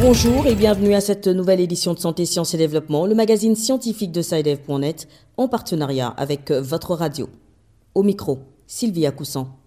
Bonjour 0.00 0.46
et 0.46 0.54
bienvenue 0.54 0.94
à 0.94 1.00
cette 1.00 1.26
nouvelle 1.26 1.60
édition 1.60 1.94
de 1.94 1.98
Santé, 1.98 2.26
Sciences 2.26 2.54
et 2.54 2.58
Développement, 2.58 3.06
le 3.06 3.14
magazine 3.14 3.56
scientifique 3.56 4.12
de 4.12 4.20
SciDev.net 4.20 5.08
en 5.36 5.48
partenariat 5.48 6.08
avec 6.08 6.50
votre 6.50 6.94
radio. 6.94 7.28
Au 7.94 8.02
micro, 8.02 8.40
Sylvia 8.66 9.10
Coussan. 9.10 9.61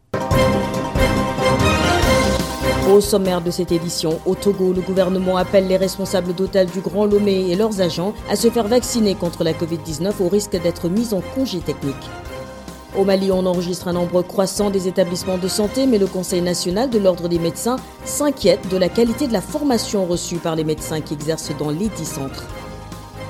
Au 2.88 3.02
sommaire 3.02 3.42
de 3.42 3.50
cette 3.50 3.72
édition, 3.72 4.20
au 4.28 4.36
Togo, 4.36 4.72
le 4.72 4.82
gouvernement 4.82 5.38
appelle 5.38 5.68
les 5.68 5.76
responsables 5.76 6.36
d'hôtels 6.36 6.70
du 6.70 6.82
Grand 6.82 7.06
Lomé 7.06 7.50
et 7.50 7.56
leurs 7.56 7.82
agents 7.82 8.14
à 8.30 8.36
se 8.36 8.48
faire 8.52 8.68
vacciner 8.68 9.16
contre 9.16 9.44
la 9.44 9.54
Covid-19 9.54 10.12
au 10.20 10.30
risque 10.30 10.52
d'être 10.62 10.88
mis 10.88 11.12
en 11.16 11.22
congé 11.34 11.62
technique. 11.62 11.96
Au 12.96 13.04
Mali, 13.04 13.32
on 13.32 13.48
enregistre 13.48 13.88
un 13.88 13.94
nombre 13.94 14.22
croissant 14.22 14.70
des 14.70 14.88
établissements 14.88 15.40
de 15.40 15.48
santé, 15.48 15.88
mais 15.88 15.98
le 15.98 16.06
Conseil 16.06 16.44
national 16.44 16.92
de 16.92 17.00
l'ordre 17.00 17.28
des 17.28 17.40
médecins 17.40 17.78
s'inquiète 18.06 18.70
de 18.70 18.78
la 18.78 18.88
qualité 18.88 19.26
de 19.26 19.34
la 19.34 19.42
formation 19.42 20.06
reçue 20.06 20.38
par 20.38 20.56
les 20.56 20.64
médecins 20.64 21.02
qui 21.02 21.16
exercent 21.16 21.58
dans 21.58 21.72
les 21.72 21.90
dix 21.90 22.06
centres. 22.06 22.46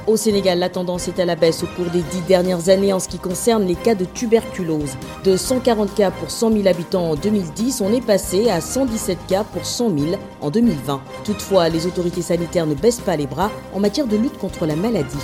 Au 0.07 0.17
Sénégal, 0.17 0.59
la 0.59 0.69
tendance 0.69 1.07
est 1.07 1.19
à 1.19 1.25
la 1.25 1.35
baisse 1.35 1.63
au 1.63 1.65
cours 1.65 1.89
des 1.91 2.03
dix 2.03 2.21
dernières 2.27 2.69
années 2.69 2.93
en 2.93 2.99
ce 2.99 3.07
qui 3.07 3.17
concerne 3.17 3.65
les 3.65 3.73
cas 3.73 3.95
de 3.95 4.05
tuberculose. 4.05 4.91
De 5.23 5.35
140 5.35 5.95
cas 5.95 6.11
pour 6.11 6.29
100 6.29 6.51
000 6.51 6.67
habitants 6.67 7.09
en 7.09 7.15
2010, 7.15 7.81
on 7.81 7.91
est 7.91 8.05
passé 8.05 8.51
à 8.51 8.61
117 8.61 9.17
cas 9.27 9.43
pour 9.43 9.65
100 9.65 9.97
000 9.97 10.11
en 10.41 10.51
2020. 10.51 11.01
Toutefois, 11.23 11.69
les 11.69 11.87
autorités 11.87 12.21
sanitaires 12.21 12.67
ne 12.67 12.75
baissent 12.75 12.99
pas 12.99 13.15
les 13.15 13.25
bras 13.25 13.49
en 13.73 13.79
matière 13.79 14.05
de 14.05 14.15
lutte 14.15 14.37
contre 14.37 14.67
la 14.67 14.75
maladie. 14.75 15.17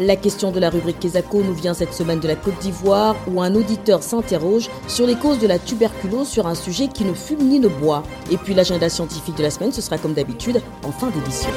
La 0.00 0.16
question 0.16 0.52
de 0.52 0.58
la 0.58 0.70
rubrique 0.70 0.98
Kesako 0.98 1.42
nous 1.42 1.52
vient 1.52 1.74
cette 1.74 1.92
semaine 1.92 2.18
de 2.18 2.28
la 2.28 2.34
Côte 2.34 2.58
d'Ivoire 2.60 3.14
où 3.30 3.42
un 3.42 3.54
auditeur 3.54 4.02
s'interroge 4.02 4.70
sur 4.88 5.06
les 5.06 5.16
causes 5.16 5.38
de 5.38 5.46
la 5.46 5.58
tuberculose 5.58 6.28
sur 6.28 6.46
un 6.46 6.54
sujet 6.54 6.88
qui 6.88 7.04
ne 7.04 7.12
fume 7.12 7.46
ni 7.46 7.60
ne 7.60 7.68
boit. 7.68 8.04
Et 8.30 8.38
puis 8.38 8.54
l'agenda 8.54 8.88
scientifique 8.88 9.36
de 9.36 9.42
la 9.42 9.50
semaine, 9.50 9.70
ce 9.70 9.82
sera 9.82 9.98
comme 9.98 10.14
d'habitude 10.14 10.62
en 10.82 10.92
fin 10.92 11.10
d'édition. 11.10 11.50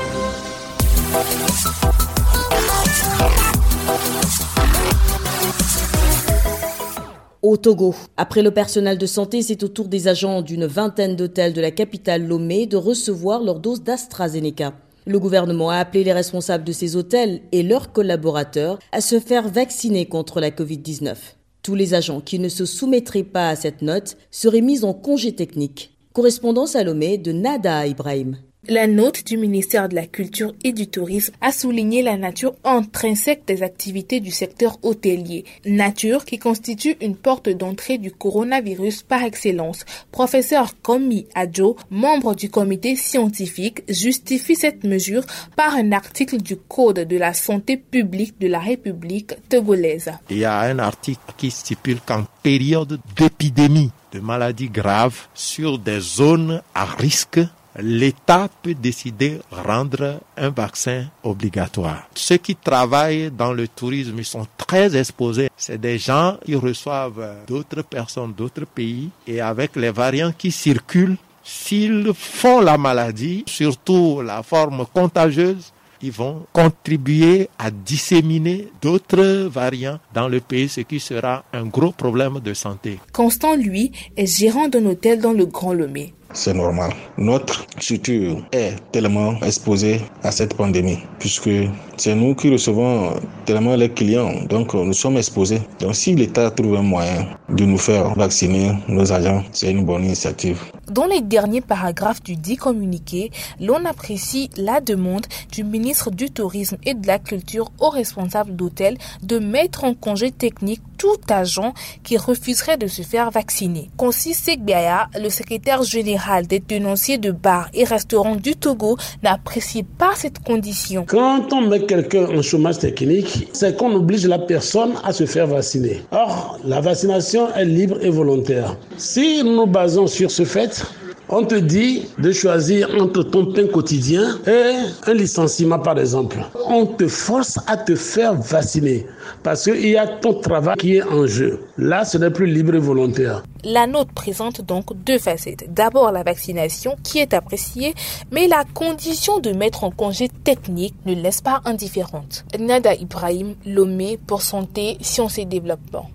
Au 7.41 7.57
Togo, 7.57 7.93
après 8.17 8.41
le 8.41 8.49
personnel 8.49 8.97
de 8.97 9.05
santé, 9.05 9.43
c'est 9.43 9.61
au 9.61 9.67
tour 9.67 9.87
des 9.87 10.07
agents 10.07 10.41
d'une 10.41 10.65
vingtaine 10.65 11.15
d'hôtels 11.15 11.53
de 11.53 11.61
la 11.61 11.69
capitale 11.69 12.25
Lomé 12.25 12.65
de 12.65 12.77
recevoir 12.77 13.43
leur 13.43 13.59
dose 13.59 13.83
d'AstraZeneca. 13.83 14.73
Le 15.05 15.19
gouvernement 15.19 15.69
a 15.69 15.77
appelé 15.77 16.03
les 16.03 16.13
responsables 16.13 16.63
de 16.63 16.71
ces 16.71 16.95
hôtels 16.95 17.41
et 17.51 17.61
leurs 17.61 17.91
collaborateurs 17.91 18.79
à 18.91 19.01
se 19.01 19.19
faire 19.19 19.47
vacciner 19.47 20.07
contre 20.07 20.41
la 20.41 20.49
Covid-19. 20.49 21.15
Tous 21.61 21.75
les 21.75 21.93
agents 21.93 22.21
qui 22.21 22.39
ne 22.39 22.49
se 22.49 22.65
soumettraient 22.65 23.21
pas 23.21 23.49
à 23.49 23.55
cette 23.55 23.83
note 23.83 24.17
seraient 24.31 24.61
mis 24.61 24.83
en 24.83 24.95
congé 24.95 25.35
technique. 25.35 25.95
Correspondance 26.13 26.75
à 26.75 26.83
Lomé 26.83 27.19
de 27.19 27.31
Nada 27.31 27.85
Ibrahim. 27.85 28.37
La 28.67 28.87
note 28.87 29.23
du 29.27 29.37
ministère 29.37 29.89
de 29.89 29.95
la 29.95 30.07
Culture 30.07 30.55
et 30.63 30.73
du 30.73 30.87
Tourisme 30.87 31.35
a 31.39 31.51
souligné 31.51 32.01
la 32.01 32.17
nature 32.17 32.55
intrinsèque 32.63 33.43
des 33.45 33.61
activités 33.61 34.19
du 34.19 34.31
secteur 34.31 34.79
hôtelier, 34.81 35.45
nature 35.67 36.25
qui 36.25 36.39
constitue 36.39 36.97
une 36.99 37.15
porte 37.15 37.47
d'entrée 37.47 37.99
du 37.99 38.11
coronavirus 38.11 39.03
par 39.03 39.21
excellence. 39.21 39.85
Professeur 40.11 40.81
Komi 40.81 41.27
Adjo, 41.35 41.75
membre 41.91 42.33
du 42.33 42.49
comité 42.49 42.95
scientifique, 42.95 43.83
justifie 43.87 44.55
cette 44.55 44.83
mesure 44.83 45.25
par 45.55 45.75
un 45.75 45.91
article 45.91 46.41
du 46.41 46.55
Code 46.55 47.01
de 47.01 47.17
la 47.17 47.35
santé 47.35 47.77
publique 47.77 48.39
de 48.39 48.47
la 48.47 48.59
République 48.59 49.35
togolaise. 49.47 50.11
Il 50.31 50.39
y 50.39 50.45
a 50.45 50.61
un 50.61 50.79
article 50.79 51.21
qui 51.37 51.51
stipule 51.51 51.99
qu'en 52.03 52.25
période 52.41 52.99
d'épidémie 53.15 53.91
de 54.11 54.19
maladies 54.19 54.69
graves 54.69 55.27
sur 55.35 55.77
des 55.77 55.99
zones 55.99 56.61
à 56.73 56.85
risque, 56.85 57.39
l'État 57.79 58.49
peut 58.61 58.73
décider 58.73 59.39
rendre 59.51 60.19
un 60.37 60.49
vaccin 60.49 61.05
obligatoire. 61.23 62.07
Ceux 62.15 62.37
qui 62.37 62.55
travaillent 62.55 63.31
dans 63.31 63.53
le 63.53 63.67
tourisme 63.67 64.23
sont 64.23 64.47
très 64.57 64.95
exposés. 64.95 65.49
C'est 65.57 65.79
des 65.79 65.97
gens 65.97 66.37
qui 66.45 66.55
reçoivent 66.55 67.43
d'autres 67.47 67.83
personnes 67.83 68.33
d'autres 68.33 68.65
pays 68.65 69.09
et 69.27 69.41
avec 69.41 69.75
les 69.75 69.91
variants 69.91 70.33
qui 70.37 70.51
circulent, 70.51 71.17
s'ils 71.43 72.11
font 72.13 72.61
la 72.61 72.77
maladie, 72.77 73.43
surtout 73.47 74.21
la 74.21 74.41
forme 74.41 74.85
contagieuse, 74.93 75.71
ils 76.01 76.11
vont 76.11 76.45
contribuer 76.51 77.49
à 77.57 77.71
disséminer 77.71 78.67
d'autres 78.81 79.47
variants 79.47 79.99
dans 80.13 80.27
le 80.27 80.39
pays, 80.39 80.69
ce 80.69 80.81
qui 80.81 80.99
sera 80.99 81.43
un 81.53 81.65
gros 81.65 81.91
problème 81.91 82.39
de 82.39 82.53
santé. 82.53 82.99
Constant, 83.13 83.55
lui, 83.55 83.91
est 84.17 84.25
gérant 84.25 84.67
d'un 84.67 84.85
hôtel 84.85 85.19
dans 85.19 85.33
le 85.33 85.45
Grand 85.45 85.73
Lomé 85.73 86.13
c'est 86.35 86.53
normal. 86.53 86.91
Notre 87.17 87.65
structure 87.79 88.37
est 88.51 88.75
tellement 88.91 89.41
exposée 89.41 90.01
à 90.23 90.31
cette 90.31 90.55
pandémie, 90.55 90.99
puisque 91.19 91.49
c'est 91.97 92.13
nous 92.15 92.35
qui 92.35 92.51
recevons 92.51 93.13
tellement 93.45 93.75
les 93.75 93.89
clients, 93.89 94.33
donc 94.49 94.73
nous 94.73 94.93
sommes 94.93 95.17
exposés. 95.17 95.61
Donc 95.79 95.95
si 95.95 96.13
l'État 96.13 96.51
trouve 96.51 96.75
un 96.75 96.83
moyen 96.83 97.27
de 97.49 97.65
nous 97.65 97.77
faire 97.77 98.13
vacciner 98.15 98.73
nos 98.87 99.11
agents, 99.11 99.43
c'est 99.51 99.71
une 99.71 99.85
bonne 99.85 100.03
initiative. 100.03 100.59
Dans 100.91 101.05
les 101.05 101.21
derniers 101.21 101.61
paragraphes 101.61 102.21
du 102.21 102.35
dit 102.35 102.57
communiqué, 102.57 103.31
l'on 103.59 103.85
apprécie 103.85 104.49
la 104.57 104.81
demande 104.81 105.25
du 105.51 105.63
ministre 105.63 106.11
du 106.11 106.29
Tourisme 106.29 106.77
et 106.83 106.93
de 106.93 107.07
la 107.07 107.17
Culture 107.17 107.71
aux 107.79 107.89
responsables 107.89 108.55
d'hôtels 108.55 108.97
de 109.23 109.39
mettre 109.39 109.83
en 109.83 109.93
congé 109.93 110.31
technique 110.31 110.81
tout 110.97 111.19
agent 111.29 111.73
qui 112.03 112.17
refuserait 112.17 112.77
de 112.77 112.87
se 112.87 113.01
faire 113.01 113.31
vacciner. 113.31 113.89
Consi 113.97 114.33
Segbiaya, 114.33 115.09
le 115.19 115.29
secrétaire 115.29 115.83
général 115.83 116.24
des 116.47 116.59
tenanciers 116.59 117.17
de 117.17 117.31
bars 117.31 117.69
et 117.73 117.83
restaurants 117.83 118.35
du 118.35 118.55
Togo, 118.55 118.97
n'apprécie 119.23 119.83
pas 119.83 120.11
cette 120.15 120.39
condition. 120.39 121.05
Quand 121.07 121.51
on 121.53 121.61
met 121.61 121.81
quelqu'un 121.85 122.25
en 122.27 122.41
chômage 122.41 122.79
technique, 122.79 123.47
c'est 123.53 123.77
qu'on 123.77 123.93
oblige 123.93 124.25
la 124.25 124.39
personne 124.39 124.93
à 125.03 125.13
se 125.13 125.25
faire 125.25 125.47
vacciner. 125.47 126.01
Or, 126.11 126.59
la 126.65 126.81
vaccination 126.81 127.53
est 127.53 127.65
libre 127.65 127.97
et 128.01 128.09
volontaire. 128.09 128.75
Si 128.97 129.43
nous 129.43 129.55
nous 129.55 129.67
basons 129.67 130.07
sur 130.07 130.31
ce 130.31 130.43
fait, 130.43 130.83
on 131.29 131.43
te 131.45 131.55
dit 131.55 132.07
de 132.17 132.31
choisir 132.31 132.89
entre 132.99 133.23
ton 133.23 133.51
pain 133.51 133.67
quotidien 133.67 134.39
et 134.47 135.09
un 135.09 135.13
licenciement, 135.13 135.79
par 135.79 135.97
exemple. 135.99 136.37
On 136.67 136.85
te 136.85 137.07
force 137.07 137.59
à 137.67 137.77
te 137.77 137.95
faire 137.95 138.35
vacciner 138.35 139.05
parce 139.43 139.63
qu'il 139.63 139.87
y 139.87 139.97
a 139.97 140.07
ton 140.07 140.35
travail 140.35 140.75
qui 140.77 140.95
est 140.95 141.03
en 141.03 141.25
jeu. 141.25 141.59
Là, 141.77 142.05
ce 142.05 142.17
n'est 142.17 142.31
plus 142.31 142.45
libre 142.45 142.75
et 142.75 142.79
volontaire. 142.79 143.43
La 143.63 143.87
note 143.87 144.11
présente 144.11 144.61
donc 144.61 144.95
deux 145.05 145.17
facettes. 145.17 145.73
D'abord, 145.73 146.11
la 146.11 146.23
vaccination 146.23 146.95
qui 147.03 147.19
est 147.19 147.33
appréciée, 147.33 147.95
mais 148.31 148.47
la 148.47 148.63
condition 148.73 149.39
de 149.39 149.51
mettre 149.51 149.83
en 149.83 149.91
congé 149.91 150.29
technique 150.43 150.95
ne 151.05 151.15
laisse 151.15 151.41
pas 151.41 151.61
indifférente. 151.65 152.45
Nada 152.59 152.93
Ibrahim, 152.93 153.55
Lomé 153.65 154.19
pour 154.27 154.41
Santé, 154.41 154.97
Sciences 155.01 155.39
et 155.39 155.45
Développement. 155.45 156.09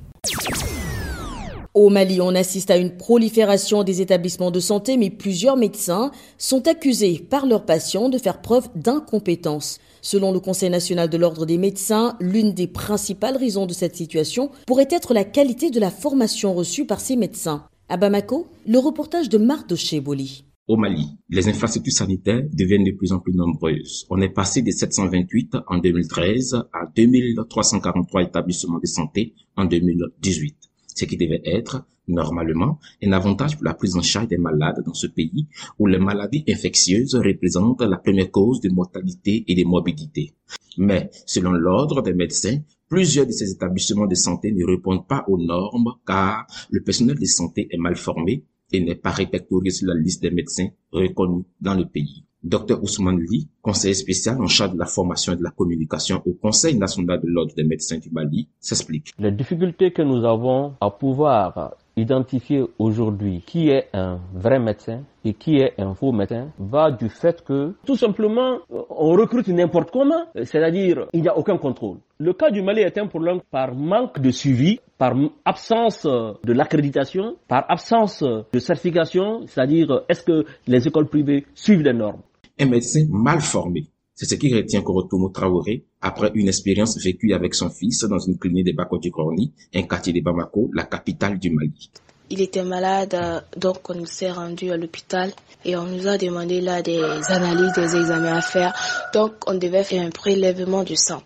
Au 1.72 1.88
Mali, 1.88 2.20
on 2.20 2.34
assiste 2.34 2.72
à 2.72 2.78
une 2.78 2.96
prolifération 2.96 3.84
des 3.84 4.00
établissements 4.00 4.50
de 4.50 4.58
santé, 4.58 4.96
mais 4.96 5.08
plusieurs 5.08 5.56
médecins 5.56 6.10
sont 6.36 6.66
accusés 6.66 7.24
par 7.30 7.46
leurs 7.46 7.64
patients 7.64 8.08
de 8.08 8.18
faire 8.18 8.40
preuve 8.40 8.68
d'incompétence. 8.74 9.78
Selon 10.02 10.32
le 10.32 10.40
Conseil 10.40 10.68
national 10.68 11.08
de 11.08 11.16
l'ordre 11.16 11.46
des 11.46 11.58
médecins, 11.58 12.16
l'une 12.20 12.54
des 12.54 12.66
principales 12.66 13.36
raisons 13.36 13.66
de 13.66 13.72
cette 13.72 13.94
situation 13.94 14.50
pourrait 14.66 14.88
être 14.90 15.14
la 15.14 15.22
qualité 15.22 15.70
de 15.70 15.78
la 15.78 15.92
formation 15.92 16.54
reçue 16.54 16.86
par 16.86 16.98
ces 16.98 17.14
médecins. 17.14 17.66
À 17.88 17.96
Bamako, 17.96 18.48
le 18.66 18.78
reportage 18.78 19.28
de 19.28 19.38
Marc 19.38 19.72
Cheboli. 19.76 20.44
Au 20.66 20.76
Mali, 20.76 21.06
les 21.28 21.48
infrastructures 21.48 21.92
sanitaires 21.92 22.42
deviennent 22.52 22.84
de 22.84 22.96
plus 22.96 23.12
en 23.12 23.20
plus 23.20 23.34
nombreuses. 23.34 24.06
On 24.10 24.20
est 24.20 24.28
passé 24.28 24.62
de 24.62 24.72
728 24.72 25.54
en 25.68 25.78
2013 25.78 26.64
à 26.72 26.86
2343 26.96 28.22
établissements 28.22 28.80
de 28.80 28.86
santé 28.86 29.34
en 29.56 29.66
2018 29.66 30.69
ce 30.94 31.04
qui 31.04 31.16
devait 31.16 31.42
être, 31.44 31.84
normalement, 32.08 32.78
un 33.02 33.12
avantage 33.12 33.56
pour 33.56 33.64
la 33.64 33.74
prise 33.74 33.96
en 33.96 34.02
charge 34.02 34.28
des 34.28 34.38
malades 34.38 34.82
dans 34.84 34.94
ce 34.94 35.06
pays 35.06 35.46
où 35.78 35.86
les 35.86 35.98
maladies 35.98 36.44
infectieuses 36.48 37.14
représentent 37.14 37.82
la 37.82 37.98
première 37.98 38.30
cause 38.30 38.60
de 38.60 38.68
mortalité 38.70 39.44
et 39.46 39.54
de 39.54 39.64
morbidité. 39.64 40.34
Mais, 40.78 41.10
selon 41.26 41.52
l'ordre 41.52 42.02
des 42.02 42.14
médecins, 42.14 42.58
plusieurs 42.88 43.26
de 43.26 43.32
ces 43.32 43.50
établissements 43.52 44.06
de 44.06 44.14
santé 44.14 44.52
ne 44.52 44.64
répondent 44.64 45.06
pas 45.06 45.24
aux 45.28 45.38
normes 45.38 45.94
car 46.06 46.46
le 46.70 46.82
personnel 46.82 47.18
de 47.18 47.26
santé 47.26 47.68
est 47.70 47.78
mal 47.78 47.96
formé 47.96 48.44
et 48.72 48.80
n'est 48.80 48.94
pas 48.94 49.10
répertorié 49.10 49.70
sur 49.70 49.88
la 49.88 49.94
liste 49.94 50.22
des 50.22 50.30
médecins 50.30 50.68
reconnus 50.92 51.44
dans 51.60 51.74
le 51.74 51.86
pays. 51.86 52.24
Dr 52.42 52.82
Ousmane 52.82 53.20
Ly, 53.20 53.48
conseiller 53.60 53.94
spécial 53.94 54.40
en 54.40 54.46
charge 54.46 54.72
de 54.72 54.78
la 54.78 54.86
formation 54.86 55.34
et 55.34 55.36
de 55.36 55.42
la 55.42 55.50
communication 55.50 56.22
au 56.24 56.32
Conseil 56.32 56.76
national 56.76 57.20
de 57.20 57.28
l'ordre 57.28 57.54
des 57.54 57.64
médecins 57.64 57.98
du 57.98 58.10
Mali, 58.10 58.48
s'explique. 58.58 59.12
Les 59.18 59.30
difficultés 59.30 59.90
que 59.92 60.00
nous 60.00 60.24
avons 60.24 60.74
à 60.80 60.90
pouvoir 60.90 61.76
identifier 61.96 62.64
aujourd'hui 62.78 63.42
qui 63.44 63.68
est 63.68 63.88
un 63.92 64.20
vrai 64.32 64.58
médecin 64.58 65.02
et 65.22 65.34
qui 65.34 65.56
est 65.56 65.74
un 65.78 65.92
faux 65.94 66.12
médecin 66.12 66.48
va 66.58 66.90
du 66.90 67.10
fait 67.10 67.44
que 67.44 67.74
tout 67.84 67.96
simplement 67.96 68.58
on 68.70 69.10
recrute 69.10 69.48
n'importe 69.48 69.90
comment, 69.90 70.24
c'est-à-dire 70.34 71.08
il 71.12 71.20
n'y 71.20 71.28
a 71.28 71.36
aucun 71.36 71.58
contrôle. 71.58 71.98
Le 72.18 72.32
cas 72.32 72.50
du 72.50 72.62
Mali 72.62 72.80
est 72.80 72.96
un 72.96 73.06
problème 73.06 73.40
par 73.50 73.74
manque 73.74 74.18
de 74.18 74.30
suivi, 74.30 74.80
par 74.96 75.14
absence 75.44 76.06
de 76.06 76.52
l'accréditation, 76.54 77.36
par 77.48 77.66
absence 77.68 78.22
de 78.22 78.58
certification, 78.58 79.46
c'est-à-dire 79.46 80.04
est-ce 80.08 80.22
que 80.22 80.44
les 80.66 80.88
écoles 80.88 81.06
privées 81.06 81.44
suivent 81.54 81.82
les 81.82 81.92
normes? 81.92 82.22
Un 82.60 82.66
médecin 82.66 83.06
mal 83.10 83.40
formé 83.40 83.90
c'est 84.20 84.26
ce 84.26 84.34
qui 84.34 84.54
retient 84.54 84.82
Korotomo 84.82 85.30
Traoré 85.30 85.86
après 86.02 86.30
une 86.34 86.48
expérience 86.48 87.02
vécue 87.02 87.32
avec 87.32 87.54
son 87.54 87.70
fils 87.70 88.04
dans 88.04 88.18
une 88.18 88.36
clinique 88.36 88.66
de 88.66 88.72
Bako 88.72 89.00
Corni, 89.10 89.54
un 89.74 89.82
quartier 89.84 90.12
de 90.12 90.20
Bamako, 90.20 90.68
la 90.74 90.84
capitale 90.84 91.38
du 91.38 91.48
Mali. 91.48 91.90
Il 92.28 92.42
était 92.42 92.62
malade, 92.62 93.16
donc 93.56 93.88
on 93.88 94.04
s'est 94.04 94.30
rendu 94.30 94.70
à 94.70 94.76
l'hôpital 94.76 95.32
et 95.64 95.74
on 95.74 95.84
nous 95.84 96.06
a 96.06 96.18
demandé 96.18 96.60
là 96.60 96.82
des 96.82 97.02
analyses, 97.28 97.72
des 97.72 97.96
examens 97.96 98.36
à 98.36 98.42
faire. 98.42 98.74
Donc 99.14 99.32
on 99.46 99.54
devait 99.54 99.84
faire 99.84 100.04
un 100.06 100.10
prélèvement 100.10 100.82
du 100.82 100.96
sang. 100.96 101.22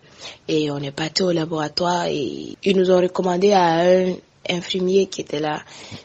Et 0.47 0.71
on 0.71 0.77
est 0.77 0.95
parti 0.95 1.21
au 1.23 1.33
laboratoire 1.33 2.05
et 2.05 2.55
ils 2.63 2.77
nous 2.77 2.91
ont 2.91 3.01
recommandé 3.01 3.51
à 3.51 3.81
un 3.81 4.13
infirmier 4.49 5.07
qui 5.07 5.21
était 5.21 5.39
là. 5.39 5.61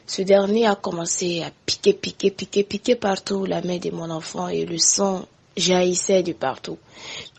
Ce 0.07 0.23
dernier 0.23 0.67
a 0.67 0.75
commencé 0.75 1.43
à 1.43 1.51
piquer, 1.67 1.93
piquer, 1.93 2.31
piquer, 2.31 2.65
piquer 2.65 2.95
partout 2.97 3.45
la 3.45 3.63
main 3.63 3.79
de 3.79 3.91
mon 3.91 4.11
enfant 4.11 4.49
et 4.49 4.65
le 4.65 4.79
sang 4.79 5.27
jaillissait 5.57 6.23
de 6.23 6.33
partout. 6.33 6.79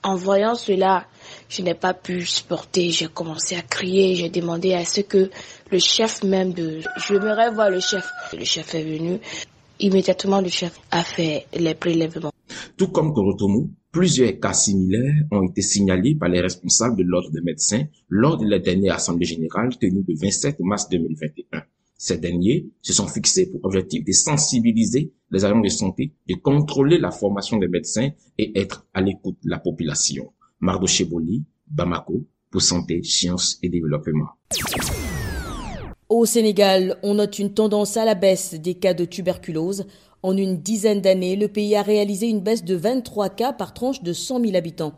En 0.03 0.15
voyant 0.15 0.55
cela, 0.55 1.05
je 1.49 1.61
n'ai 1.61 1.73
pas 1.73 1.93
pu 1.93 2.25
supporter, 2.25 2.91
j'ai 2.91 3.07
commencé 3.07 3.55
à 3.55 3.61
crier, 3.61 4.15
j'ai 4.15 4.29
demandé 4.29 4.73
à 4.73 4.85
ce 4.85 5.01
que 5.01 5.29
le 5.69 5.79
chef 5.79 6.23
même 6.23 6.53
de... 6.53 6.81
Je 6.97 7.13
me 7.13 7.53
voir 7.53 7.69
le 7.69 7.79
chef. 7.79 8.05
Le 8.33 8.45
chef 8.45 8.75
est 8.75 8.83
venu, 8.83 9.19
immédiatement 9.79 10.41
le 10.41 10.49
chef 10.49 10.79
a 10.91 11.03
fait 11.03 11.47
les 11.53 11.75
prélèvements. 11.75 12.30
Tout 12.81 12.87
comme 12.87 13.13
Korotomo, 13.13 13.69
plusieurs 13.91 14.39
cas 14.39 14.53
similaires 14.53 15.13
ont 15.29 15.43
été 15.43 15.61
signalés 15.61 16.15
par 16.15 16.29
les 16.29 16.41
responsables 16.41 16.97
de 16.97 17.03
l'ordre 17.03 17.29
des 17.29 17.41
médecins 17.41 17.83
lors 18.09 18.39
de 18.39 18.47
la 18.47 18.57
dernière 18.57 18.95
assemblée 18.95 19.27
générale 19.27 19.77
tenue 19.77 20.03
le 20.07 20.15
27 20.19 20.59
mars 20.61 20.89
2021. 20.89 21.61
Ces 21.95 22.17
derniers 22.17 22.71
se 22.81 22.91
sont 22.91 23.05
fixés 23.05 23.51
pour 23.51 23.63
objectif 23.65 24.03
de 24.03 24.11
sensibiliser 24.11 25.13
les 25.29 25.45
agents 25.45 25.61
de 25.61 25.69
santé, 25.69 26.15
de 26.27 26.33
contrôler 26.33 26.97
la 26.97 27.11
formation 27.11 27.57
des 27.57 27.67
médecins 27.67 28.09
et 28.39 28.59
être 28.59 28.87
à 28.95 29.01
l'écoute 29.01 29.37
de 29.43 29.51
la 29.51 29.59
population. 29.59 30.33
Mardo 30.59 30.87
Cheboli, 30.87 31.43
Bamako, 31.67 32.25
pour 32.49 32.63
Santé, 32.63 33.03
Sciences 33.03 33.59
et 33.61 33.69
Développement. 33.69 34.29
Au 36.09 36.25
Sénégal, 36.25 36.97
on 37.03 37.13
note 37.13 37.39
une 37.39 37.53
tendance 37.53 37.95
à 37.95 38.05
la 38.05 38.15
baisse 38.15 38.55
des 38.55 38.73
cas 38.73 38.93
de 38.93 39.05
tuberculose. 39.05 39.85
En 40.23 40.37
une 40.37 40.57
dizaine 40.57 41.01
d'années, 41.01 41.35
le 41.35 41.47
pays 41.47 41.75
a 41.75 41.81
réalisé 41.81 42.27
une 42.27 42.41
baisse 42.41 42.63
de 42.63 42.75
23 42.75 43.29
cas 43.29 43.53
par 43.53 43.73
tranche 43.73 44.03
de 44.03 44.13
100 44.13 44.41
000 44.41 44.55
habitants. 44.55 44.93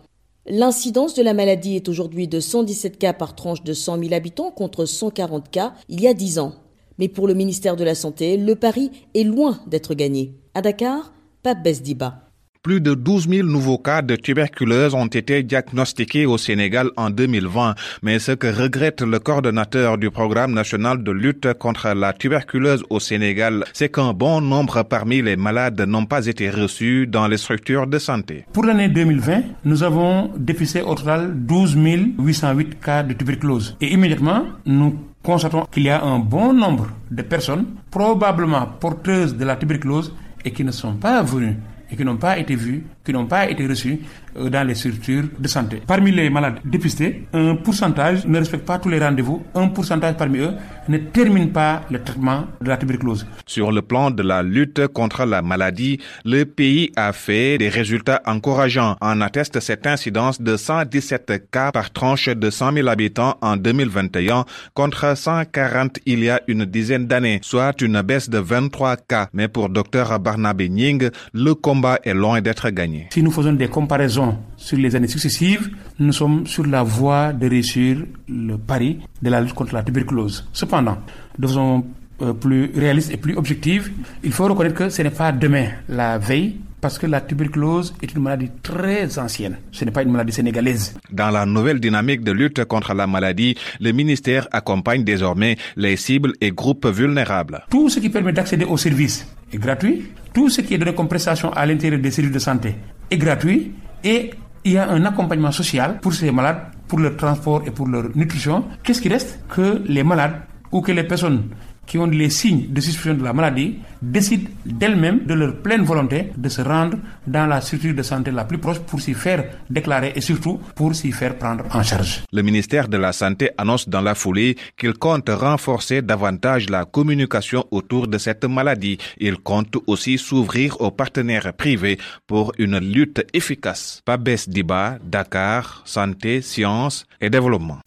L'incidence 0.46 1.14
de 1.14 1.24
la 1.24 1.34
maladie 1.34 1.78
est 1.78 1.88
aujourd'hui 1.88 2.28
de 2.28 2.42
117 2.42 3.00
cas 3.00 3.14
par 3.14 3.34
tranche 3.34 3.64
de 3.64 3.72
100 3.72 4.00
000 4.00 4.14
habitants 4.14 4.52
contre 4.52 4.84
140 4.84 5.50
cas 5.50 5.74
il 5.88 6.02
y 6.02 6.08
a 6.08 6.14
10 6.14 6.40
ans. 6.40 6.54
Mais 7.00 7.08
pour 7.08 7.28
le 7.28 7.34
ministère 7.34 7.78
de 7.78 7.86
la 7.86 7.96
Santé, 7.96 8.36
le 8.36 8.56
pari 8.56 8.92
est 9.16 9.24
loin 9.24 9.62
d'être 9.68 9.94
gagné. 9.94 10.34
À 10.54 10.62
Dakar, 10.62 11.14
Pape 11.42 11.64
Besdiba. 11.64 12.23
Plus 12.64 12.80
de 12.80 12.94
12 12.94 13.28
000 13.28 13.46
nouveaux 13.50 13.78
cas 13.78 14.02
de 14.02 14.16
tuberculose 14.16 14.94
ont 14.96 15.08
été 15.08 15.44
diagnostiqués 15.44 16.26
au 16.26 16.38
Sénégal 16.38 16.92
en 16.96 17.10
2020. 17.10 17.76
Mais 18.04 18.20
ce 18.20 18.32
que 18.32 18.48
regrette 18.48 19.02
le 19.02 19.20
coordonnateur 19.20 19.98
du 19.98 20.10
programme 20.10 20.54
national 20.54 21.04
de 21.04 21.12
lutte 21.12 21.54
contre 21.56 21.90
la 21.90 22.14
tuberculose 22.14 22.86
au 22.90 23.02
Sénégal, 23.02 23.66
c'est 23.74 23.92
qu'un 23.92 24.14
bon 24.14 24.40
nombre 24.40 24.82
parmi 24.84 25.22
les 25.22 25.36
malades 25.36 25.82
n'ont 25.82 26.06
pas 26.06 26.26
été 26.26 26.50
reçus 26.50 27.06
dans 27.06 27.28
les 27.28 27.36
structures 27.36 27.86
de 27.86 28.00
santé. 28.00 28.46
Pour 28.54 28.64
l'année 28.64 28.88
2020, 28.88 29.42
nous 29.66 29.84
avons 29.84 30.32
dépisté 30.38 30.82
au 30.84 30.96
total 30.96 31.34
12 31.36 31.76
808 32.18 32.80
cas 32.80 33.04
de 33.04 33.12
tuberculose. 33.12 33.76
Et 33.82 33.92
immédiatement, 33.92 34.46
nous 34.66 34.98
constatons 35.22 35.66
qu'il 35.70 35.84
y 35.84 35.90
a 35.90 36.02
un 36.02 36.20
bon 36.20 36.54
nombre 36.54 36.88
de 37.12 37.24
personnes 37.24 37.66
probablement 37.92 38.66
porteuses 38.80 39.36
de 39.36 39.44
la 39.44 39.58
tuberculose 39.58 40.14
et 40.46 40.52
qui 40.52 40.64
ne 40.64 40.72
sont 40.72 40.94
pas 40.94 41.22
venues 41.24 41.58
et 41.94 41.96
qui 41.96 42.04
n'ont 42.04 42.18
pas 42.18 42.40
été 42.40 42.56
vues, 42.56 42.84
qui 43.04 43.12
n'ont 43.14 43.26
pas 43.26 43.50
été 43.50 43.66
reçues 43.68 44.00
euh, 44.38 44.50
dans 44.50 44.66
les 44.68 44.76
structures 44.76 45.26
de 45.38 45.48
santé. 45.48 45.82
Parmi 45.86 46.12
les 46.12 46.30
malades 46.30 46.60
dépistés, 46.66 47.28
un 47.34 47.56
pourcentage 47.56 48.26
ne 48.26 48.40
respecte 48.40 48.66
pas 48.66 48.80
tous 48.80 48.90
les 48.90 49.00
rendez-vous. 49.00 49.44
Un 49.56 49.68
pourcentage 49.68 50.16
parmi 50.18 50.40
eux 50.40 50.54
ne 50.88 50.98
termine 50.98 51.52
pas 51.52 51.82
le 51.90 52.02
traitement 52.02 52.46
de 52.62 52.68
la 52.70 52.78
tuberculose. 52.78 53.26
Sur 53.46 53.72
le 53.72 53.82
plan 53.82 54.12
de 54.12 54.24
la 54.24 54.42
lutte 54.42 54.88
contre 54.88 55.26
la 55.26 55.42
maladie, 55.42 56.00
le 56.26 56.46
pays 56.46 56.92
a 56.96 57.14
fait 57.14 57.58
des 57.58 57.70
résultats 57.70 58.22
encourageants. 58.26 58.96
En 59.02 59.22
atteste 59.22 59.60
cette 59.60 59.86
incidence 59.88 60.42
de 60.42 60.58
117 60.58 61.50
cas 61.52 61.72
par 61.72 61.92
tranche 61.92 62.30
de 62.30 62.50
100 62.50 62.74
000 62.74 62.88
habitants 62.88 63.38
en 63.42 63.58
2021 63.58 64.46
contre 64.74 65.16
140 65.16 66.00
il 66.06 66.24
y 66.24 66.30
a 66.30 66.42
une 66.48 66.66
dizaine 66.66 67.08
d'années, 67.08 67.40
soit 67.44 67.82
une 67.82 68.02
baisse 68.02 68.30
de 68.30 68.40
23 68.40 68.98
cas. 68.98 69.28
Mais 69.34 69.48
pour 69.48 69.70
Dr 69.70 70.20
Barnabé 70.20 70.70
Ning, 70.70 71.10
le 71.34 71.54
combat 71.56 72.00
est 72.04 72.14
loin 72.14 72.42
d'être 72.42 72.70
gagné. 72.70 72.93
Si 73.10 73.22
nous 73.24 73.32
faisons 73.32 73.54
des 73.54 73.68
comparaisons 73.68 74.38
sur 74.58 74.78
les 74.78 74.96
années 74.96 75.08
successives, 75.08 75.70
nous 76.00 76.14
sommes 76.14 76.46
sur 76.48 76.66
la 76.66 76.84
voie 76.84 77.34
de 77.34 77.48
réussir 77.48 77.98
le 78.28 78.58
pari 78.58 79.00
de 79.22 79.30
la 79.30 79.42
lutte 79.42 79.54
contre 79.54 79.74
la 79.74 79.84
tuberculose. 79.84 80.48
Cependant, 80.54 80.98
de 81.38 81.48
façon 81.48 81.86
euh, 82.22 82.34
plus 82.34 82.72
réaliste 82.76 83.12
et 83.12 83.18
plus 83.18 83.36
objective, 83.36 83.92
il 84.24 84.32
faut 84.32 84.46
reconnaître 84.46 84.76
que 84.76 84.90
ce 84.90 85.02
n'est 85.02 85.10
pas 85.10 85.32
demain, 85.32 85.68
la 85.90 86.18
veille, 86.18 86.58
parce 86.84 87.00
que 87.00 87.08
la 87.08 87.22
tuberculose 87.22 87.94
est 88.02 88.14
une 88.14 88.22
maladie 88.22 88.52
très 88.62 89.18
ancienne. 89.18 89.58
Ce 89.72 89.86
n'est 89.86 89.92
pas 89.92 90.04
une 90.04 90.12
maladie 90.12 90.34
sénégalaise. 90.34 90.94
Dans 91.12 91.30
la 91.32 91.46
nouvelle 91.46 91.80
dynamique 91.80 92.24
de 92.24 92.34
lutte 92.34 92.66
contre 92.66 92.94
la 92.94 93.08
maladie, 93.08 93.56
le 93.80 93.94
ministère 93.94 94.50
accompagne 94.52 95.06
désormais 95.06 95.56
les 95.78 95.96
cibles 95.96 96.34
et 96.42 96.52
groupes 96.52 96.86
vulnérables. 96.86 97.64
Tout 97.70 97.90
ce 97.90 98.00
qui 98.02 98.10
permet 98.10 98.34
d'accéder 98.34 98.66
aux 98.66 98.76
services 98.78 99.26
est 99.54 99.58
gratuit. 99.58 100.04
Tout 100.34 100.50
ce 100.50 100.62
qui 100.62 100.74
est 100.74 100.78
donné 100.78 100.94
comme 100.96 101.08
prestation 101.08 101.52
à 101.54 101.66
l'intérieur 101.66 102.02
des 102.02 102.12
services 102.12 102.32
de 102.32 102.40
santé 102.40 102.76
est 103.10 103.18
gratuit 103.18 103.74
et 104.04 104.32
il 104.66 104.72
y 104.72 104.78
a 104.78 104.90
un 104.90 105.06
accompagnement 105.06 105.52
social 105.52 106.00
pour 106.02 106.14
ces 106.14 106.32
malades, 106.32 106.58
pour 106.88 107.00
leur 107.00 107.16
transport 107.16 107.64
et 107.66 107.72
pour 107.72 107.88
leur 107.88 108.06
nutrition. 108.16 108.64
Qu'est-ce 108.82 109.02
qui 109.02 109.10
reste? 109.10 109.40
Que 109.50 109.82
les 109.86 110.04
malades 110.04 110.42
ou 110.72 110.82
que 110.82 110.92
les 110.92 111.04
personnes 111.04 111.44
qui 111.86 111.98
ont 111.98 112.06
les 112.08 112.30
signes 112.30 112.68
de 112.70 112.82
suspicion 112.82 113.14
de 113.14 113.24
la 113.24 113.34
maladie 113.34 113.78
décident 114.02 114.50
d'elles-mêmes, 114.66 115.26
de 115.26 115.34
leur 115.34 115.56
pleine 115.58 115.84
volonté, 115.84 116.32
de 116.36 116.50
se 116.50 116.62
rendre 116.62 116.98
dans 117.26 117.46
la 117.46 117.62
structure 117.62 117.94
de 117.94 118.04
santé 118.04 118.32
la 118.32 118.46
plus 118.46 118.58
proche 118.58 118.80
pour 118.80 119.00
s'y 119.02 119.14
faire 119.14 119.46
déclarer 119.70 120.14
et 120.16 120.22
surtout 120.22 120.60
pour 120.76 120.96
s'y 120.96 121.12
faire 121.12 121.38
prendre 121.38 121.64
en 121.74 121.84
charge. 121.84 122.24
Le 122.32 122.42
ministère 122.42 122.88
de 122.88 122.98
la 122.98 123.14
Santé 123.14 123.52
annonce 123.58 123.88
dans 123.88 124.02
la 124.02 124.16
foulée 124.16 124.58
qu'il 124.78 124.94
compte 124.94 125.30
renforcer 125.30 126.02
davantage 126.02 126.70
la 126.70 126.86
communication 126.86 127.66
autour 127.72 128.08
de 128.08 128.18
cette 128.18 128.46
maladie. 128.46 128.98
Il 129.18 129.38
compte 129.38 129.78
aussi 129.88 130.18
s'ouvrir 130.18 130.80
aux 130.82 130.92
partenaires 130.92 131.54
privés 131.54 131.98
pour 132.28 132.54
une 132.58 132.78
lutte 132.80 133.26
efficace. 133.34 134.02
Pabès 134.06 134.50
Diba, 134.50 134.98
Dakar, 135.04 135.82
Santé, 135.86 136.42
Sciences 136.42 137.06
et 137.22 137.30
Développement. 137.30 137.80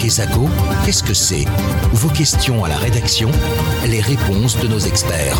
Kesako, 0.00 0.48
qu'est-ce 0.84 1.02
que 1.02 1.12
c'est? 1.12 1.44
Vos 1.92 2.08
questions 2.08 2.64
à 2.64 2.70
la 2.70 2.78
rédaction, 2.78 3.30
les 3.86 4.00
réponses 4.00 4.58
de 4.62 4.66
nos 4.66 4.78
experts. 4.78 5.38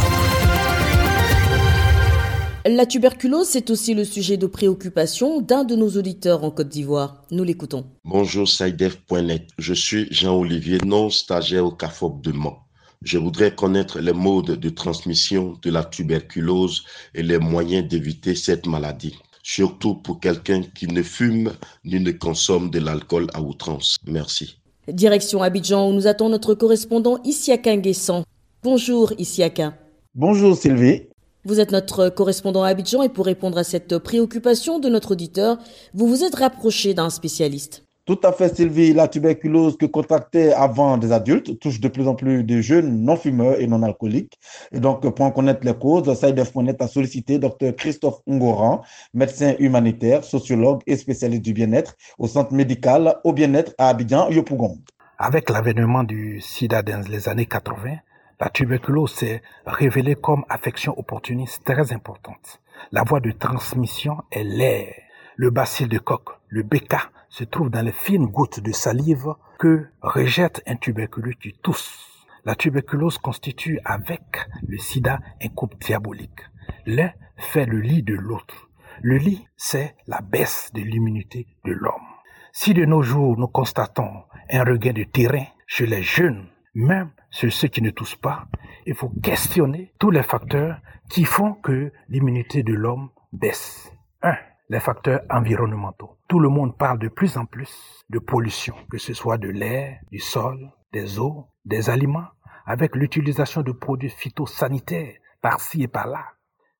La 2.66 2.84
tuberculose, 2.84 3.48
c'est 3.48 3.70
aussi 3.70 3.94
le 3.94 4.04
sujet 4.04 4.36
de 4.36 4.46
préoccupation 4.46 5.40
d'un 5.40 5.64
de 5.64 5.76
nos 5.76 5.96
auditeurs 5.96 6.44
en 6.44 6.50
Côte 6.50 6.68
d'Ivoire. 6.68 7.24
Nous 7.30 7.44
l'écoutons. 7.44 7.86
Bonjour 8.04 8.46
Saïdef.net. 8.46 9.48
Je 9.56 9.72
suis 9.72 10.08
Jean-Olivier, 10.10 10.76
non 10.84 11.08
stagiaire 11.08 11.64
au 11.64 11.72
CAFOP 11.72 12.20
de 12.20 12.32
Mans. 12.32 12.58
Je 13.00 13.16
voudrais 13.16 13.54
connaître 13.54 13.98
les 13.98 14.12
modes 14.12 14.60
de 14.60 14.68
transmission 14.68 15.58
de 15.62 15.70
la 15.70 15.84
tuberculose 15.84 16.84
et 17.14 17.22
les 17.22 17.38
moyens 17.38 17.88
d'éviter 17.88 18.34
cette 18.34 18.66
maladie 18.66 19.16
surtout 19.54 19.94
pour 19.94 20.20
quelqu'un 20.20 20.62
qui 20.62 20.86
ne 20.86 21.02
fume 21.02 21.52
ni 21.84 21.98
ne 21.98 22.12
consomme 22.12 22.70
de 22.70 22.78
l'alcool 22.78 23.26
à 23.34 23.42
outrance. 23.42 23.96
Merci. 24.06 24.58
Direction 24.86 25.42
Abidjan 25.42 25.88
où 25.88 25.92
nous 25.92 26.06
attend 26.06 26.28
notre 26.28 26.54
correspondant 26.54 27.18
Isiaka 27.24 27.76
Nguessan. 27.76 28.24
Bonjour 28.62 29.12
Isiaka. 29.18 29.74
Bonjour 30.14 30.56
Sylvie. 30.56 31.02
Vous 31.44 31.58
êtes 31.58 31.72
notre 31.72 32.10
correspondant 32.10 32.62
à 32.62 32.68
Abidjan 32.68 33.02
et 33.02 33.08
pour 33.08 33.26
répondre 33.26 33.58
à 33.58 33.64
cette 33.64 33.98
préoccupation 33.98 34.78
de 34.78 34.88
notre 34.88 35.12
auditeur, 35.12 35.58
vous 35.94 36.06
vous 36.06 36.22
êtes 36.22 36.36
rapproché 36.36 36.94
d'un 36.94 37.10
spécialiste. 37.10 37.82
Tout 38.06 38.18
à 38.24 38.32
fait, 38.32 38.54
Sylvie. 38.54 38.92
La 38.92 39.08
tuberculose 39.08 39.76
que 39.76 39.86
contractaient 39.86 40.52
avant 40.52 40.96
des 40.96 41.12
adultes 41.12 41.58
touche 41.60 41.80
de 41.80 41.88
plus 41.88 42.08
en 42.08 42.14
plus 42.14 42.42
de 42.42 42.60
jeunes 42.60 43.04
non-fumeurs 43.04 43.60
et 43.60 43.66
non-alcooliques. 43.66 44.38
Et 44.72 44.80
donc, 44.80 45.08
pour 45.14 45.24
en 45.24 45.30
connaître 45.30 45.64
les 45.64 45.74
causes, 45.74 46.12
SciDev.net 46.12 46.80
a 46.82 46.88
sollicité 46.88 47.38
Dr 47.38 47.74
Christophe 47.76 48.20
Ngoran, 48.26 48.82
médecin 49.14 49.54
humanitaire, 49.58 50.24
sociologue 50.24 50.80
et 50.86 50.96
spécialiste 50.96 51.42
du 51.42 51.52
bien-être 51.52 51.94
au 52.18 52.26
centre 52.26 52.52
médical 52.52 53.16
au 53.22 53.32
bien-être 53.32 53.74
à 53.78 53.88
Abidjan, 53.88 54.30
Yopougon. 54.30 54.78
Avec 55.18 55.50
l'avènement 55.50 56.02
du 56.02 56.40
sida 56.40 56.82
dans 56.82 57.06
les 57.06 57.28
années 57.28 57.46
80, 57.46 57.96
la 58.40 58.48
tuberculose 58.48 59.12
s'est 59.12 59.42
révélée 59.66 60.14
comme 60.14 60.44
affection 60.48 60.98
opportuniste 60.98 61.62
très 61.64 61.92
importante. 61.92 62.60
La 62.90 63.02
voie 63.02 63.20
de 63.20 63.30
transmission 63.30 64.22
est 64.32 64.44
l'air. 64.44 64.94
Le 65.36 65.50
bacille 65.50 65.88
de 65.88 65.98
coque, 65.98 66.30
le 66.48 66.62
BK, 66.62 66.96
se 67.30 67.44
trouve 67.44 67.70
dans 67.70 67.84
les 67.84 67.92
fines 67.92 68.26
gouttes 68.26 68.60
de 68.60 68.72
salive 68.72 69.34
que 69.58 69.86
rejette 70.02 70.62
un 70.66 70.76
tuberculeux 70.76 71.34
qui 71.40 71.52
tousse. 71.62 72.26
La 72.44 72.54
tuberculose 72.54 73.18
constitue 73.18 73.78
avec 73.84 74.22
le 74.66 74.78
sida 74.78 75.20
un 75.42 75.48
couple 75.48 75.76
diabolique. 75.78 76.40
L'un 76.86 77.12
fait 77.36 77.66
le 77.66 77.80
lit 77.80 78.02
de 78.02 78.14
l'autre. 78.14 78.68
Le 79.00 79.16
lit, 79.16 79.46
c'est 79.56 79.94
la 80.06 80.20
baisse 80.20 80.70
de 80.74 80.80
l'immunité 80.82 81.46
de 81.64 81.72
l'homme. 81.72 82.08
Si 82.52 82.74
de 82.74 82.84
nos 82.84 83.02
jours 83.02 83.38
nous 83.38 83.46
constatons 83.46 84.24
un 84.50 84.64
regain 84.64 84.92
de 84.92 85.04
terrain 85.04 85.44
chez 85.66 85.86
les 85.86 86.02
jeunes, 86.02 86.48
même 86.74 87.10
chez 87.30 87.50
ceux 87.50 87.68
qui 87.68 87.80
ne 87.80 87.90
toussent 87.90 88.16
pas, 88.16 88.48
il 88.86 88.94
faut 88.94 89.12
questionner 89.22 89.92
tous 89.98 90.10
les 90.10 90.24
facteurs 90.24 90.80
qui 91.08 91.24
font 91.24 91.52
que 91.54 91.92
l'immunité 92.08 92.62
de 92.62 92.74
l'homme 92.74 93.10
baisse. 93.32 93.92
1 94.22 94.49
les 94.70 94.78
facteurs 94.78 95.22
environnementaux. 95.28 96.16
Tout 96.28 96.38
le 96.38 96.48
monde 96.48 96.78
parle 96.78 97.00
de 97.00 97.08
plus 97.08 97.36
en 97.36 97.44
plus 97.44 98.04
de 98.08 98.20
pollution, 98.20 98.76
que 98.88 98.98
ce 98.98 99.12
soit 99.12 99.36
de 99.36 99.48
l'air, 99.48 99.98
du 100.12 100.20
sol, 100.20 100.70
des 100.92 101.18
eaux, 101.18 101.48
des 101.64 101.90
aliments, 101.90 102.28
avec 102.66 102.94
l'utilisation 102.94 103.62
de 103.62 103.72
produits 103.72 104.10
phytosanitaires 104.10 105.14
par-ci 105.42 105.82
et 105.82 105.88
par-là. 105.88 106.24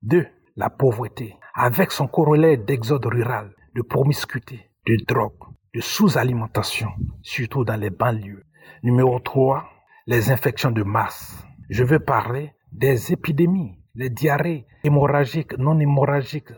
Deux, 0.03 0.29
la 0.55 0.71
pauvreté, 0.71 1.37
avec 1.53 1.91
son 1.91 2.07
corollaire 2.07 2.59
d'exode 2.59 3.07
rural, 3.07 3.53
de 3.75 3.83
promiscuité, 3.83 4.71
de 4.87 4.97
drogue, 5.09 5.43
de 5.75 5.81
sous-alimentation, 5.81 6.91
surtout 7.23 7.65
dans 7.65 7.77
les 7.77 7.91
banlieues. 7.91 8.45
Numéro 8.85 9.19
3, 9.19 9.65
les 10.07 10.31
infections 10.31 10.71
de 10.71 10.85
masse. 10.85 11.45
Je 11.69 11.83
veux 11.83 11.99
parler 11.99 12.53
des 12.71 13.13
épidémies, 13.13 13.81
les 13.97 14.11
diarrhées 14.11 14.65
hémorragiques, 14.85 15.59
non 15.59 15.81
hémorragiques, 15.81 16.53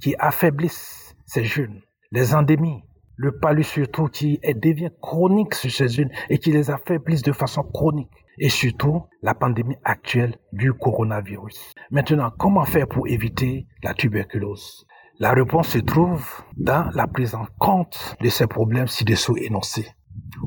qui 0.00 0.14
affaiblissent 0.18 1.14
ces 1.24 1.44
jeunes, 1.44 1.80
les 2.12 2.34
endémies, 2.34 2.82
le 3.16 3.38
palud 3.38 3.64
surtout 3.64 4.06
qui 4.08 4.38
devient 4.62 4.90
chronique 5.00 5.54
sur 5.54 5.70
ces 5.70 5.88
jeunes 5.88 6.10
et 6.28 6.38
qui 6.38 6.52
les 6.52 6.70
affaiblissent 6.70 7.22
de 7.22 7.32
façon 7.32 7.62
chronique. 7.62 8.10
Et 8.38 8.50
surtout, 8.50 9.04
la 9.22 9.34
pandémie 9.34 9.76
actuelle 9.82 10.36
du 10.52 10.74
coronavirus. 10.74 11.72
Maintenant, 11.90 12.30
comment 12.38 12.66
faire 12.66 12.86
pour 12.86 13.08
éviter 13.08 13.66
la 13.82 13.94
tuberculose? 13.94 14.86
La 15.18 15.32
réponse 15.32 15.68
se 15.68 15.78
trouve 15.78 16.28
dans 16.58 16.90
la 16.92 17.06
prise 17.06 17.34
en 17.34 17.46
compte 17.58 18.14
de 18.20 18.28
ces 18.28 18.46
problèmes 18.46 18.88
ci-dessous 18.88 19.38
énoncés. 19.38 19.86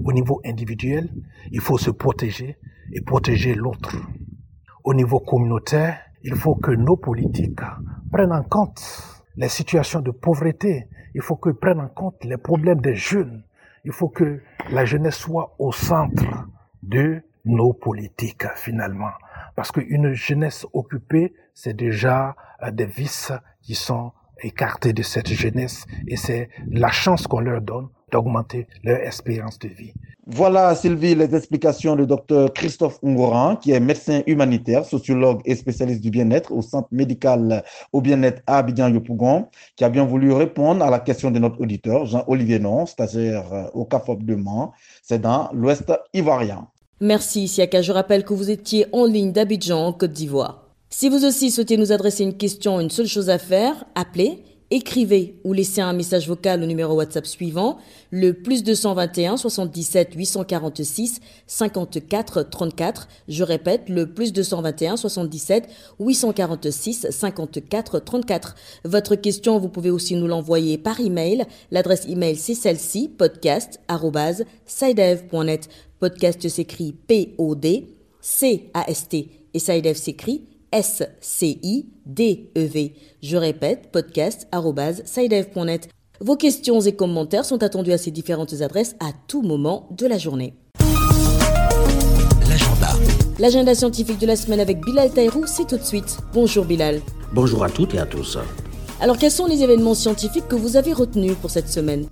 Au 0.05 0.13
niveau 0.13 0.39
individuel, 0.45 1.09
il 1.51 1.61
faut 1.61 1.79
se 1.79 1.89
protéger 1.89 2.59
et 2.93 3.01
protéger 3.01 3.55
l'autre. 3.55 3.95
Au 4.83 4.93
niveau 4.93 5.19
communautaire, 5.19 5.99
il 6.21 6.35
faut 6.35 6.53
que 6.53 6.69
nos 6.71 6.97
politiques 6.97 7.59
prennent 8.11 8.33
en 8.33 8.43
compte 8.43 9.18
les 9.39 9.47
situations 9.47 10.01
de 10.01 10.11
pauvreté. 10.11 10.87
Il 11.15 11.21
faut 11.21 11.37
que 11.37 11.49
prennent 11.49 11.79
en 11.79 11.87
compte 11.87 12.23
les 12.25 12.37
problèmes 12.37 12.81
des 12.81 12.95
jeunes. 12.95 13.43
Il 13.85 13.93
faut 13.93 14.09
que 14.09 14.41
la 14.69 14.83
jeunesse 14.83 15.15
soit 15.15 15.55
au 15.59 15.71
centre 15.71 16.25
de 16.83 17.23
nos 17.45 17.71
politiques 17.71 18.45
finalement. 18.55 19.11
Parce 19.55 19.71
qu'une 19.71 20.11
jeunesse 20.11 20.67
occupée, 20.73 21.33
c'est 21.53 21.73
déjà 21.73 22.35
euh, 22.61 22.71
des 22.71 22.85
vices 22.85 23.31
qui 23.61 23.75
sont 23.75 24.11
écartés 24.43 24.91
de 24.91 25.03
cette 25.03 25.29
jeunesse 25.29 25.85
et 26.07 26.17
c'est 26.17 26.49
la 26.67 26.91
chance 26.91 27.25
qu'on 27.25 27.39
leur 27.39 27.61
donne 27.61 27.89
d'augmenter 28.11 28.67
leur 28.83 28.99
espérance 28.99 29.59
de 29.59 29.67
vie. 29.67 29.93
Voilà, 30.31 30.75
Sylvie, 30.75 31.15
les 31.15 31.33
explications 31.33 31.95
du 31.95 32.05
docteur 32.05 32.53
Christophe 32.53 32.99
Ungoran, 33.03 33.55
qui 33.55 33.71
est 33.71 33.79
médecin 33.79 34.21
humanitaire, 34.27 34.85
sociologue 34.85 35.41
et 35.43 35.55
spécialiste 35.55 36.01
du 36.01 36.11
bien-être 36.11 36.51
au 36.51 36.61
centre 36.61 36.87
médical 36.91 37.63
au 37.93 37.99
bien-être 37.99 38.43
à 38.45 38.59
Abidjan-Yopougon, 38.59 39.47
qui 39.75 39.83
a 39.83 39.89
bien 39.89 40.05
voulu 40.05 40.31
répondre 40.31 40.85
à 40.85 40.91
la 40.91 40.99
question 40.99 41.31
de 41.31 41.39
notre 41.39 41.59
auditeur, 41.59 42.05
Jean-Olivier 42.05 42.59
Non, 42.59 42.85
stagiaire 42.85 43.51
euh, 43.51 43.63
au 43.73 43.85
CAFOP 43.85 44.23
de 44.23 44.35
Mans. 44.35 44.71
C'est 45.01 45.19
dans 45.19 45.49
l'Ouest 45.51 45.91
ivoirien. 46.13 46.67
Merci, 47.01 47.47
Siaka. 47.47 47.81
Je 47.81 47.91
rappelle 47.91 48.23
que 48.23 48.35
vous 48.35 48.51
étiez 48.51 48.85
en 48.91 49.05
ligne 49.05 49.31
d'Abidjan, 49.31 49.87
en 49.87 49.93
Côte 49.93 50.11
d'Ivoire. 50.11 50.69
Si 50.91 51.09
vous 51.09 51.25
aussi 51.25 51.49
souhaitez 51.49 51.77
nous 51.77 51.91
adresser 51.91 52.23
une 52.23 52.37
question, 52.37 52.79
une 52.79 52.89
seule 52.91 53.07
chose 53.07 53.31
à 53.31 53.39
faire, 53.39 53.85
appelez 53.95 54.43
écrivez 54.71 55.35
ou 55.43 55.53
laissez 55.53 55.81
un 55.81 55.93
message 55.93 56.27
vocal 56.27 56.63
au 56.63 56.65
numéro 56.65 56.95
WhatsApp 56.95 57.25
suivant, 57.25 57.77
le 58.11 58.33
plus 58.33 58.63
221 58.63 59.37
77 59.37 60.13
846 60.15 61.21
54 61.47 62.49
34. 62.49 63.07
Je 63.27 63.43
répète, 63.43 63.89
le 63.89 64.13
plus 64.13 64.31
221 64.33 64.97
77 64.97 65.69
846 65.99 67.07
54 67.09 67.99
34. 67.99 68.55
Votre 68.85 69.15
question, 69.15 69.57
vous 69.59 69.69
pouvez 69.69 69.91
aussi 69.91 70.15
nous 70.15 70.27
l'envoyer 70.27 70.77
par 70.77 70.99
email. 70.99 71.45
L'adresse 71.71 72.05
email, 72.07 72.35
c'est 72.35 72.55
celle-ci, 72.55 73.09
podcast.sidev.net. 73.09 75.69
Podcast 75.99 76.47
s'écrit 76.47 76.93
P-O-D, 77.07 77.87
C-A-S-T 78.21 79.29
et 79.53 79.59
Sidev 79.59 79.97
s'écrit 79.97 80.43
S-C-I-D-E-V. 80.71 81.83
Je 83.21 83.37
répète, 83.37 83.91
podcast.sidev.net. 83.91 85.89
Vos 86.21 86.35
questions 86.35 86.81
et 86.81 86.93
commentaires 86.93 87.45
sont 87.45 87.63
attendus 87.63 87.93
à 87.93 87.97
ces 87.97 88.11
différentes 88.11 88.61
adresses 88.61 88.95
à 88.99 89.11
tout 89.27 89.41
moment 89.41 89.87
de 89.91 90.05
la 90.05 90.17
journée. 90.17 90.53
L'agenda. 92.47 92.89
L'agenda 93.39 93.73
scientifique 93.73 94.19
de 94.19 94.27
la 94.27 94.35
semaine 94.35 94.59
avec 94.59 94.83
Bilal 94.83 95.11
Taïrou, 95.11 95.45
c'est 95.47 95.65
tout 95.65 95.77
de 95.77 95.83
suite. 95.83 96.17
Bonjour 96.33 96.65
Bilal. 96.65 97.01
Bonjour 97.33 97.63
à 97.63 97.69
toutes 97.69 97.93
et 97.93 97.99
à 97.99 98.05
tous. 98.05 98.37
Alors 98.99 99.17
quels 99.17 99.31
sont 99.31 99.45
les 99.45 99.63
événements 99.63 99.93
scientifiques 99.93 100.49
que 100.49 100.55
vous 100.55 100.75
avez 100.75 100.91
retenus 100.91 101.35
pour 101.41 101.49
cette 101.49 101.69
semaine? 101.69 102.07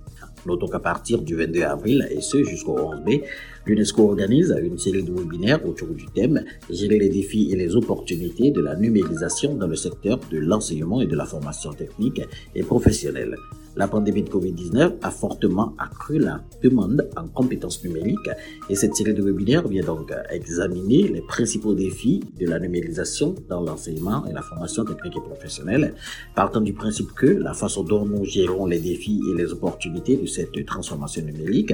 Notons 0.46 0.68
qu'à 0.68 0.78
partir 0.78 1.22
du 1.22 1.34
22 1.34 1.62
avril 1.62 2.08
et 2.10 2.20
ce 2.20 2.42
jusqu'au 2.44 2.78
11 2.78 3.02
mai, 3.04 3.22
l'UNESCO 3.66 4.08
organise 4.08 4.56
une 4.62 4.78
série 4.78 5.02
de 5.02 5.12
webinaires 5.12 5.64
autour 5.66 5.88
du 5.88 6.06
thème 6.06 6.44
Gérer 6.70 6.98
les 6.98 7.08
défis 7.08 7.52
et 7.52 7.56
les 7.56 7.76
opportunités 7.76 8.50
de 8.50 8.60
la 8.60 8.76
numérisation 8.76 9.54
dans 9.54 9.66
le 9.66 9.76
secteur 9.76 10.18
de 10.30 10.38
l'enseignement 10.38 11.00
et 11.00 11.06
de 11.06 11.16
la 11.16 11.24
formation 11.24 11.72
technique 11.72 12.22
et 12.54 12.62
professionnelle. 12.62 13.36
La 13.78 13.86
pandémie 13.86 14.24
de 14.24 14.28
Covid-19 14.28 14.94
a 15.02 15.10
fortement 15.12 15.72
accru 15.78 16.18
la 16.18 16.40
demande 16.64 17.08
en 17.16 17.28
compétences 17.28 17.84
numériques 17.84 18.28
et 18.68 18.74
cette 18.74 18.96
série 18.96 19.14
de 19.14 19.22
webinaires 19.22 19.68
vient 19.68 19.84
donc 19.84 20.12
examiner 20.30 21.06
les 21.06 21.20
principaux 21.20 21.74
défis 21.74 22.24
de 22.40 22.46
la 22.48 22.58
numérisation 22.58 23.36
dans 23.48 23.60
l'enseignement 23.60 24.26
et 24.26 24.32
la 24.32 24.42
formation 24.42 24.84
technique 24.84 25.18
et 25.18 25.20
professionnelle, 25.20 25.94
partant 26.34 26.60
du 26.60 26.72
principe 26.72 27.12
que 27.12 27.26
la 27.26 27.54
façon 27.54 27.84
dont 27.84 28.04
nous 28.04 28.24
gérons 28.24 28.66
les 28.66 28.80
défis 28.80 29.20
et 29.30 29.36
les 29.36 29.52
opportunités 29.52 30.16
de 30.16 30.26
cette 30.26 30.66
transformation 30.66 31.22
numérique 31.22 31.72